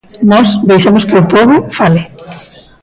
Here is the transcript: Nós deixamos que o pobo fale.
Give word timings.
Nós 0.31 0.47
deixamos 0.71 1.03
que 1.07 1.19
o 1.21 1.27
pobo 1.33 1.55
fale. 1.77 2.03